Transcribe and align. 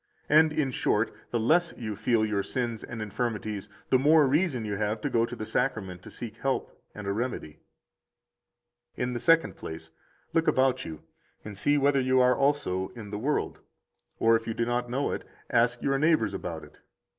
And, 0.29 0.51
in 0.51 0.71
short, 0.71 1.13
the 1.29 1.39
less 1.39 1.75
you 1.77 1.95
feel 1.95 2.25
your 2.25 2.41
sins 2.41 2.83
and 2.83 3.03
infirmities, 3.03 3.69
the 3.91 3.99
more 3.99 4.25
reason 4.25 4.65
have 4.65 4.97
you 4.97 5.01
to 5.03 5.09
go 5.11 5.27
to 5.27 5.35
the 5.35 5.45
Sacrament 5.45 6.01
to 6.01 6.09
seek 6.09 6.37
help 6.37 6.75
and 6.95 7.05
a 7.05 7.13
remedy. 7.13 7.59
79 8.95 9.07
In 9.09 9.13
the 9.13 9.19
second 9.19 9.57
place, 9.57 9.91
look 10.33 10.47
about 10.47 10.85
you 10.85 11.03
and 11.45 11.55
see 11.55 11.77
whether 11.77 12.01
you 12.01 12.19
are 12.19 12.35
also 12.35 12.87
in 12.95 13.11
the 13.11 13.19
world, 13.19 13.59
or 14.17 14.35
if 14.35 14.47
you 14.47 14.55
do 14.55 14.65
not 14.65 14.89
know 14.89 15.11
it, 15.11 15.23
ask 15.51 15.83
your 15.83 15.99
neighbors 15.99 16.33
about 16.33 16.63
it. 16.63 16.79